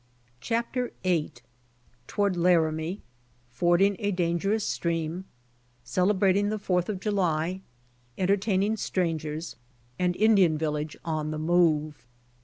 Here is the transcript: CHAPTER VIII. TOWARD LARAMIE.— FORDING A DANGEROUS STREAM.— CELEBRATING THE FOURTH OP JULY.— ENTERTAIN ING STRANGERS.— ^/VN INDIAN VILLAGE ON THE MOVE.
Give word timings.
CHAPTER 0.39 0.93
VIII. 1.03 1.31
TOWARD 2.07 2.35
LARAMIE.— 2.35 3.03
FORDING 3.59 3.97
A 3.99 4.09
DANGEROUS 4.11 4.63
STREAM.— 4.63 5.25
CELEBRATING 5.93 6.49
THE 6.49 6.57
FOURTH 6.57 6.89
OP 6.89 6.99
JULY.— 7.01 7.59
ENTERTAIN 8.17 8.63
ING 8.63 8.77
STRANGERS.— 8.77 9.57
^/VN 9.99 10.15
INDIAN 10.15 10.57
VILLAGE 10.57 10.97
ON 11.05 11.29
THE 11.29 11.37
MOVE. 11.37 12.07